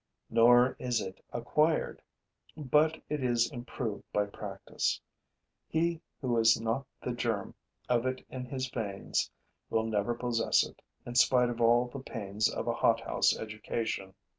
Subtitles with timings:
[0.31, 2.01] Nor is it acquired;
[2.57, 4.99] but it is improved by practice.
[5.67, 7.53] He who has not the germ
[7.87, 9.29] of it in his veins
[9.69, 14.15] will never possess it, in spite of all the pains of a hothouse education.